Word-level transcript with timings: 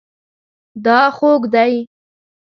دا 0.85 0.99
خوږ 1.17 1.43
دی 1.53 1.73